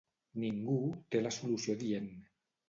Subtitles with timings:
[0.43, 0.77] Ningú
[1.15, 2.09] té la solució adient.